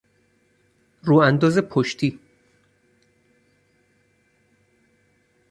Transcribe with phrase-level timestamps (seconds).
[1.01, 2.19] رو انداز پشتی